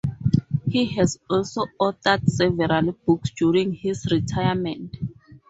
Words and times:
He 0.67 0.85
has 0.95 1.19
also 1.29 1.67
authored 1.79 2.25
several 2.27 2.91
books 3.05 3.29
during 3.37 3.71
his 3.73 4.07
retirement. 4.11 4.95